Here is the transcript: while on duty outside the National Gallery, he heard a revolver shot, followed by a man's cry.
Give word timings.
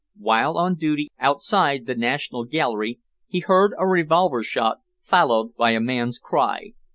while 0.17 0.57
on 0.57 0.73
duty 0.73 1.11
outside 1.19 1.85
the 1.85 1.93
National 1.93 2.43
Gallery, 2.43 2.99
he 3.27 3.41
heard 3.41 3.75
a 3.77 3.85
revolver 3.87 4.41
shot, 4.41 4.79
followed 5.03 5.55
by 5.55 5.69
a 5.73 5.79
man's 5.79 6.17
cry. 6.17 6.73